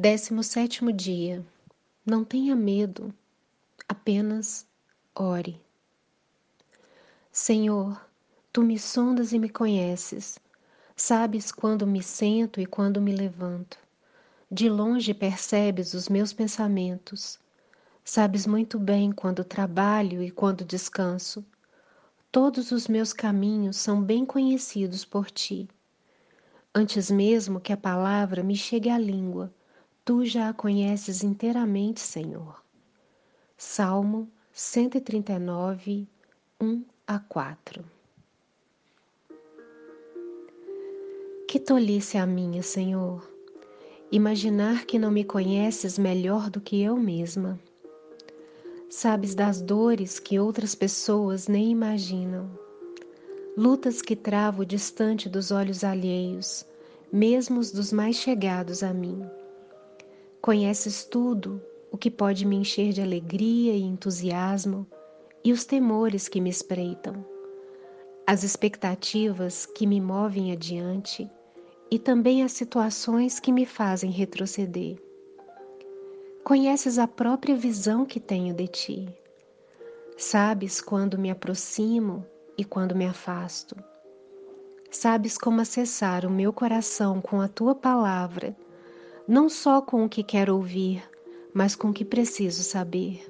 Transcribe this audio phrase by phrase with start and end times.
[0.00, 1.44] Décimo sétimo dia.
[2.06, 3.12] Não tenha medo,
[3.88, 4.64] apenas
[5.12, 5.60] ore.
[7.32, 8.00] Senhor,
[8.52, 10.38] tu me sondas e me conheces.
[10.94, 13.76] Sabes quando me sento e quando me levanto.
[14.48, 17.36] De longe percebes os meus pensamentos.
[18.04, 21.44] Sabes muito bem quando trabalho e quando descanso.
[22.30, 25.68] Todos os meus caminhos são bem conhecidos por ti.
[26.72, 29.52] Antes mesmo que a palavra me chegue à língua,
[30.08, 32.64] Tu já a conheces inteiramente, Senhor.
[33.58, 36.08] Salmo 139,
[36.58, 37.84] 1 a 4.
[41.46, 43.22] Que tolice a minha, Senhor,
[44.10, 47.60] imaginar que não me conheces melhor do que eu mesma.
[48.88, 52.50] Sabes das dores que outras pessoas nem imaginam,
[53.54, 56.64] lutas que travo distante dos olhos alheios,
[57.12, 59.22] mesmo os dos mais chegados a mim.
[60.48, 61.60] Conheces tudo
[61.92, 64.86] o que pode me encher de alegria e entusiasmo
[65.44, 67.22] e os temores que me espreitam,
[68.26, 71.30] as expectativas que me movem adiante
[71.90, 74.96] e também as situações que me fazem retroceder.
[76.42, 79.06] Conheces a própria visão que tenho de ti.
[80.16, 82.24] Sabes quando me aproximo
[82.56, 83.76] e quando me afasto.
[84.90, 88.56] Sabes como acessar o meu coração com a tua palavra
[89.28, 91.04] não só com o que quero ouvir,
[91.52, 93.22] mas com o que preciso saber.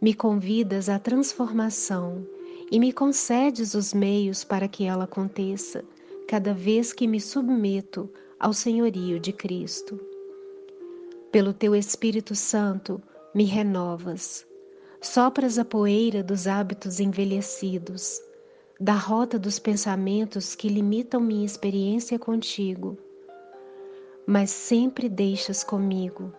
[0.00, 2.26] Me convidas à transformação
[2.70, 5.84] e me concedes os meios para que ela aconteça,
[6.26, 8.08] cada vez que me submeto
[8.40, 10.00] ao senhorio de Cristo.
[11.30, 12.98] Pelo teu Espírito Santo,
[13.34, 14.46] me renovas,
[14.98, 18.18] sopras a poeira dos hábitos envelhecidos,
[18.80, 22.96] da rota dos pensamentos que limitam minha experiência contigo
[24.26, 26.32] mas sempre deixas comigo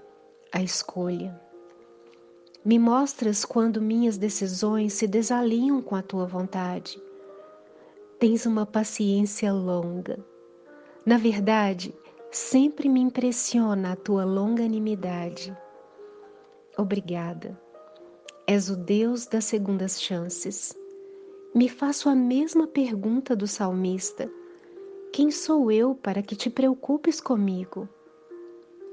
[0.52, 1.40] a escolha.
[2.64, 7.02] Me mostras quando minhas decisões se desalinham com a tua vontade.
[8.20, 10.24] Tens uma paciência longa.
[11.06, 11.94] Na verdade,
[12.32, 15.56] sempre me impressiona a tua longanimidade.
[16.78, 17.60] Obrigada.
[18.48, 20.74] És o Deus das segundas chances.
[21.54, 24.30] Me faço a mesma pergunta do salmista
[25.14, 27.88] quem sou eu para que te preocupes comigo?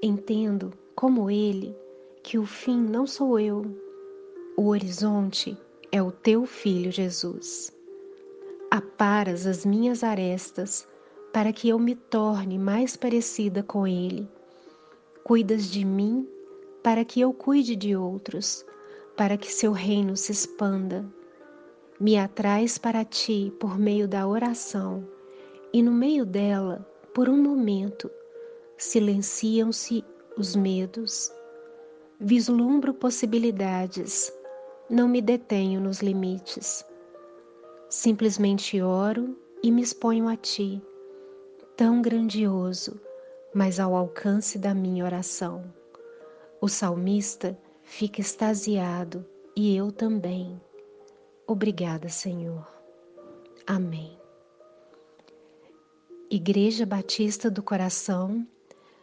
[0.02, 1.74] Entendo, como ele,
[2.22, 3.64] que o fim não sou eu,
[4.54, 5.56] o horizonte
[5.90, 7.74] é o teu filho Jesus.
[8.70, 10.86] Aparas as minhas arestas
[11.32, 14.28] para que eu me torne mais parecida com ele.
[15.24, 16.28] Cuidas de mim
[16.82, 18.62] para que eu cuide de outros,
[19.16, 21.02] para que seu reino se expanda.
[21.98, 25.02] Me atrais para ti por meio da oração
[25.72, 28.10] e no meio dela, por um momento,
[28.76, 30.04] silenciam-se
[30.36, 31.32] os medos.
[32.18, 34.32] Vislumbro possibilidades,
[34.88, 36.84] não me detenho nos limites.
[37.88, 40.82] Simplesmente oro e me exponho a Ti,
[41.76, 43.00] tão grandioso,
[43.54, 45.64] mas ao alcance da minha oração.
[46.60, 49.24] O salmista fica extasiado
[49.56, 50.60] e eu também.
[51.46, 52.66] Obrigada, Senhor.
[53.66, 54.19] Amém.
[56.32, 58.46] Igreja Batista do Coração,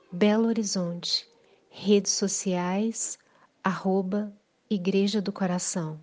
[0.10, 1.28] Belo Horizonte,
[1.70, 3.20] redes sociais,
[3.62, 4.34] arroba
[4.70, 6.00] Igreja do Coração.